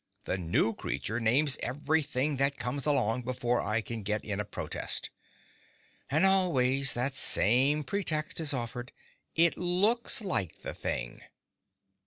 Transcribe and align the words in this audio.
The 0.23 0.35
new 0.39 0.73
creature 0.73 1.19
names 1.19 1.59
everything 1.61 2.37
that 2.37 2.57
comes 2.57 2.87
along, 2.87 3.21
before 3.21 3.61
I 3.61 3.81
can 3.81 4.01
get 4.01 4.25
in 4.25 4.39
a 4.39 4.43
protest. 4.43 5.11
And 6.09 6.25
always 6.25 6.95
that 6.95 7.13
same 7.13 7.83
pretext 7.83 8.39
is 8.39 8.51
offered—it 8.51 9.57
looks 9.59 10.19
like 10.21 10.63
the 10.63 10.73
thing. 10.73 11.21